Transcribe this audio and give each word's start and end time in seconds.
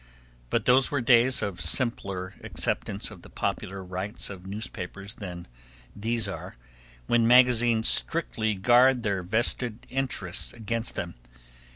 But 0.49 0.65
those 0.65 0.89
were 0.89 0.99
days 0.99 1.43
of 1.43 1.61
simpler 1.61 2.33
acceptance 2.43 3.11
of 3.11 3.21
the 3.21 3.29
popular 3.29 3.83
rights 3.83 4.31
of 4.31 4.47
newspapers 4.47 5.13
than 5.13 5.47
these 5.95 6.27
are, 6.27 6.55
when 7.05 7.27
magazines 7.27 7.87
strictly 7.87 8.55
guard 8.55 9.03
their 9.03 9.21
vested 9.21 9.85
interests 9.91 10.53
against 10.53 10.95
them. 10.95 11.13